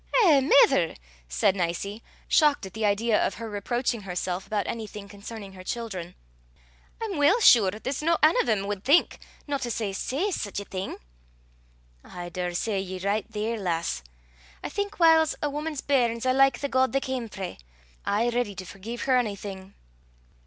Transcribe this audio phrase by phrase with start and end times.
[0.25, 0.95] "Eh, mither!"
[1.29, 6.15] said Nicie, shocked at the idea of her reproaching herself about anything concerning her children,
[6.99, 10.59] "I'm weel sure there's no ane o' them wad think, no to say say, sic
[10.59, 10.97] a thing."
[12.03, 14.01] "I daursay ye're richt there, lass.
[14.63, 17.59] I think whiles a woman's bairns are like the God they cam frae
[18.03, 19.75] aye ready to forgie her onything."